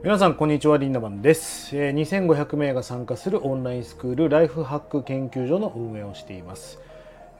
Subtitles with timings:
[0.00, 1.74] 皆さんこんにちはリンダマンです。
[1.74, 6.78] 2500名が参加するオンラインスクールライフハック研究所の運営をしています。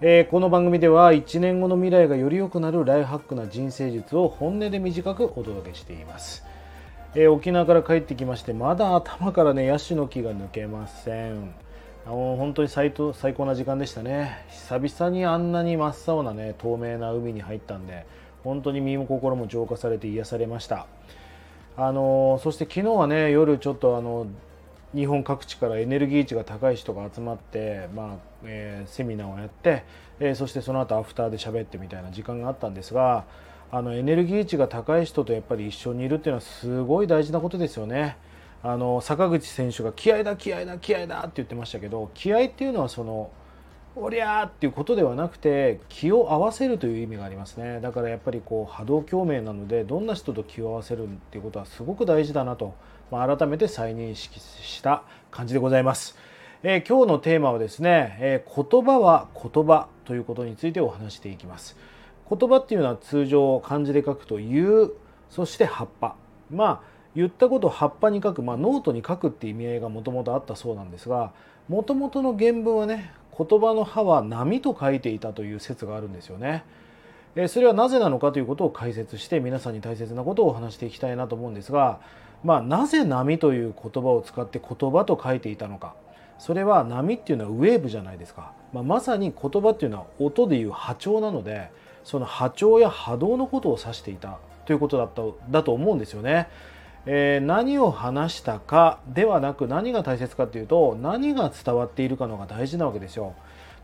[0.00, 6.44] この番組では1年後の未来がより良くなるライフハックな人生術を本音で短くお届けしています。
[7.30, 11.54] 沖縄から帰ってきましてまだ頭からねヤシの木が抜けません。
[12.06, 14.44] 本当に最最高な時間でしたね。
[14.50, 18.04] 久々にあんなに真っ青なね透明な海に入ったんで
[18.42, 20.88] 本当に身も心も浄化されて癒されました。
[21.80, 24.26] あのそして昨日はね夜ちょっとあの
[24.94, 29.84] 日本各地からエネルギー値が高い人が集まって、まあえー、セミナーをやって、
[30.18, 33.26] えー、そしてその後アフターで喋ってみたいな時間があったんですが
[33.70, 38.16] あのエネルギー値が高い人とやっぱり一緒にいるっていうのはすごい大事なことですよね。
[38.60, 43.30] あの坂口選手が気合だ気合だ気合だって言ってましたけど気合っていうのはその
[43.96, 47.80] おりゃーっていうことではなくて気を合わせるという意味がありますね。
[47.80, 52.74] だからやっぱりこう波動共鳴なのでどんな人と気を合わせるっていうことはすごく大事だなと、
[53.10, 56.16] まあ、改めて再認識した感じでございます、
[56.62, 61.76] えー、今日のテーマはですね、えー、言葉は言葉ということについてお話していきます。
[62.30, 64.92] 言葉っていうのは通常漢字で書くと言う
[65.30, 66.14] そして葉っぱ。
[66.50, 71.32] まあ言ったことを葉っぱに書く、まあ、ノートに書くっていう意味合いがもともとあったそうなんですが
[71.68, 76.64] もともとの原文はね言葉の葉は波と書いていたという説があるんですよね。
[77.46, 82.00] それはなぜなのかということを解説して皆さんに大切なことをお話していきたいなと思うんですが、
[82.42, 85.94] まあ、なぜ波という言葉を使って言葉と書いていたのか
[86.38, 91.70] それは波っていうのはウェーブじゃないですか、まあ、まさに言葉っていうのは音でいう波長なので
[92.04, 96.48] その波長や波動のことを指していたということだっただと思うんですよね。
[97.10, 103.34] えー、何を話したかではなく何が大切かっていうと何が伝わっているかのが大事なわけですよ。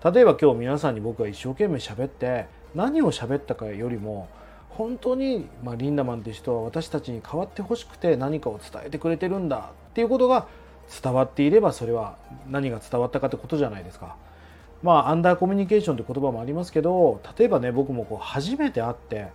[0.04, 2.44] 例えば今日皆さんに僕が一生懸命喋って
[2.74, 4.28] 何を喋ったかよりも
[4.68, 10.46] 本当に、まあ、リンダマンって人は私たちに変わってほしくて何かを伝えてくれてるんだっていうことが
[11.02, 12.18] 伝わっていればそれは
[12.50, 14.16] 何が伝わったかってことじゃないですか。
[14.82, 19.28] まあアンダーコミュニケーションって言葉もありますけど例えばね僕もこう初めて会って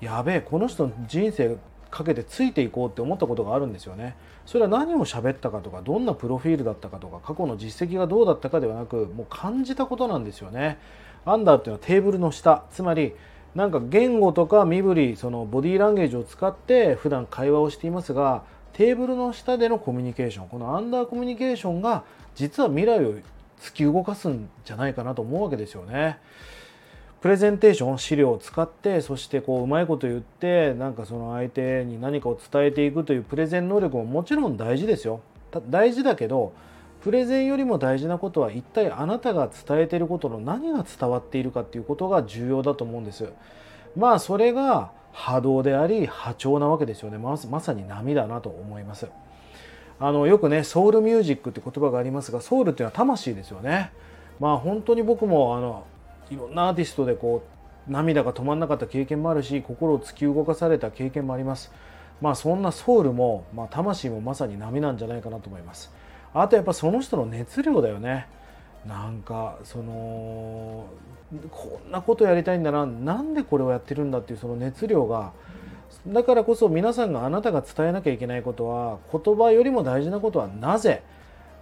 [0.00, 1.58] やべえこの人の人生
[1.90, 4.16] かけてついていこうって思ったことがあるんですよね。
[4.44, 10.78] それは何を喋ったかとかどんなプロフィールだったかとか過去の実績がどうだったかではなくもう感じたことなんですよね。
[11.24, 13.14] アンダーっていうのはテーブルの下つまり
[13.56, 18.44] なんか言語とか身振りそのボディーランゲージを使って普段会話をしていますが
[18.74, 22.04] テーブルの下でのコミュニケーションこのアンダーコミュニケーションが
[22.34, 23.14] 実は未来を
[23.58, 26.18] 突き動かすんじゃないかなと思うわけですよね。
[27.26, 35.20] プレゼンテーション資料を使ってそしてこううまいこと言ってなんかその相手に何かを伝えていくというプレゼン能力ももちろん大事ですよ。
[35.68, 36.52] 大事だけど
[37.02, 43.28] プレゼンよりも大事なことは一体あなたが伝えてることの何が伝わっているかっていうことが重要だと思うんです。
[43.96, 47.18] まあそれが波動であり波長なわけですよね。
[47.18, 49.08] ままさに波だなと思います。
[49.98, 53.90] あのよくねソウルミュージックって言葉がありますがソウルっていうのは魂ですよね。
[54.38, 55.86] まあ本当に僕もあの
[56.30, 57.42] いろんなアーティストでこ
[57.88, 61.72] う涙が止まらなかった経験もあるし心を突き動かされた経験もあります。
[62.20, 65.92] まあそんなソウルも、まあ、魂もまさに波なんじゃないかなと思います。
[66.34, 68.26] あとやっぱその人の熱量だよね。
[68.86, 70.86] なんかその
[71.50, 72.86] こんなことやりたいんだな。
[72.86, 75.32] なんでこれをやってるんだっていうその熱量が。
[76.06, 81.02] だからこそ皆さんがあなたが伝えなきゃいけないことは言葉よりも大事なことはなぜ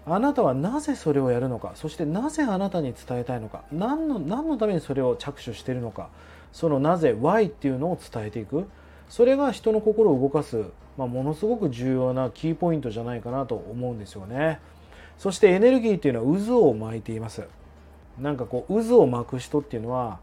[0.07, 6.11] あなたはなぜそれをやるのかそしてなぜあなたに伝えたいのか何の何のためにそれを着手しているのか
[6.53, 8.67] そのなぜ Y っていうのを伝えていく。
[9.09, 10.65] それが人の心を動かす、
[10.97, 14.61] まあ、ものすごく重要なキーポイントじゃないかなと思うんですよね。
[15.19, 17.45] そしてエネルギーっていうのは渦を巻いています。
[18.19, 20.19] なんかこう渦を巻く人っていうのは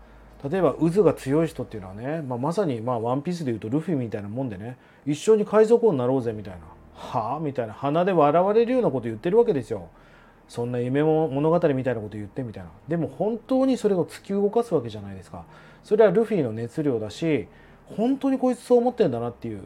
[0.49, 6.59] 例えば渦が強い人っていうのはね、まあ、まさにまあワンピースでいうとルフィみたいなもんでね一緒に海賊王になろうぜみたいな。
[7.01, 9.89] はあみたいな鼻で笑われるようなこと言ってるわけですよ。
[10.47, 12.69] そんな夢も物語みたいなこと言ってみたいな。
[12.87, 15.45] でも本当にそれを突き動かすわけじゃないですか。
[15.83, 17.47] それはルフィの熱量だし
[17.97, 19.63] 本当にこいつそう思ってんだなっていう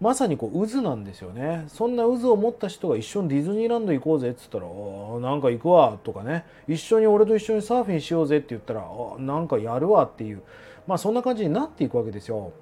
[0.00, 4.66] まさにこう渦なんですよねそんな渦を持った人が一緒にディズニーランド行こうぜっつったら
[5.20, 8.84] 「なんか行くわ」とかね一緒に俺と一緒にサーフィンしようぜって言ったら
[9.18, 10.42] 「なんかやるわ」っていう
[10.86, 12.52] まあそんな感じになっていくわけですよ。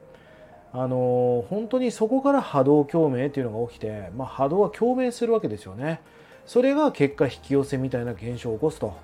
[0.75, 6.01] あの本当にそこから波動共鳴っていうのが起きて、まあ、波動は共鳴するわけですよね。
[6.47, 8.97] それが結果引き寄せみたいな現象を起こすと、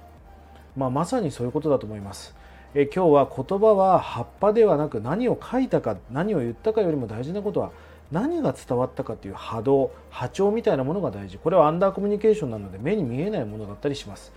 [0.77, 2.35] まあ、まさにそういうことだと思います。
[2.75, 7.71] え今日は言葉は葉っぱではなく何を書いたか何を言ったかよりも大事なことは
[8.13, 14.33] 何が伝わったかという波動波長みたいなものが大事これはアンダーコミュニケーションなので目に見えないものだったりします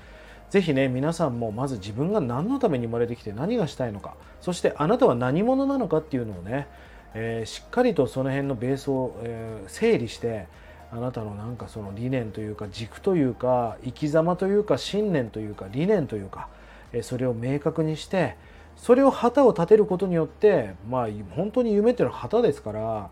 [0.50, 6.68] ぜひね皆さんもまず自分が何のために生まれてきて何がしたいのかそしてあなたは何者なのかっていうのをね
[7.14, 10.48] えー、しっかりとその辺のベースを、えー、整理して
[10.92, 16.50] あなたのなんかその理念というか軸というか生き様というか信念というか理念というか
[16.94, 18.36] えそれを明確にして
[18.76, 23.10] それを旗を立てることによってまあ本当に夢っていうのは旗ですから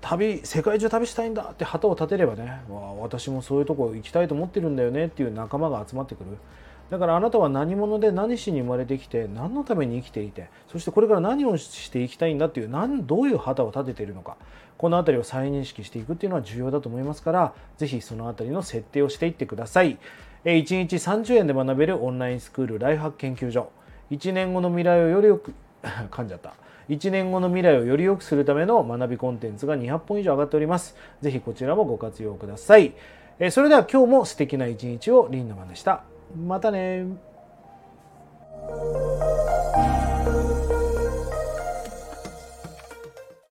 [0.00, 2.60] 旅世界中旅したいんだって旗を立てればね
[3.00, 6.38] 私もそういうとこ行きたいと思ってるんだよねっていう仲間が集まってくる。
[6.90, 14.36] だからあなたは何者で何しに生まれてきて何のために生きていてそしてこれから何をしていきたいんだっていう何どういう旗を立てているのか
[14.78, 19.98] この辺りを再認識していくっていうのは重要だと思いますから是非その辺りの設定をしていってください。
[20.44, 23.70] 1日30円で学べるオンラインスクールライフハック研究所。
[24.10, 25.52] 1年後の未来をよりよく
[25.82, 26.54] 噛んじゃった。
[26.88, 30.96] 1年後の未来をより良くするための学びコンテンツが200本以上上がっております。
[31.20, 32.92] 是非こちらもご活用ください。
[33.50, 36.17] それでは今日も素敵な一日をリンダマンでした。
[36.36, 37.06] またね